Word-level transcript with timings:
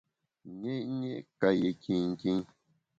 Nyé’nyé’ 0.59 1.15
ka 1.39 1.47
yé 1.59 1.69
kinkin. 1.83 2.39